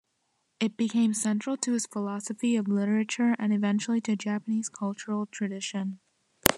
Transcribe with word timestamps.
It 0.59 0.77
became 0.77 1.13
central 1.13 1.57
to 1.57 1.73
his 1.73 1.85
philosophy 1.85 2.55
of 2.55 2.67
literature 2.67 3.35
and 3.37 3.53
eventually 3.53 4.01
to 4.01 4.15
Japanese 4.15 4.67
cultural 4.67 5.27
tradition. 5.27 5.99